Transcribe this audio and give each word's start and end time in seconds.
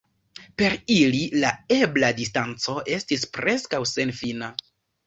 Per 0.61 0.75
ili 0.93 1.19
la 1.45 1.51
ebla 1.77 2.11
distanco 2.23 2.77
estis 2.99 3.31
preskaŭ 3.39 3.85
senfina. 3.97 4.53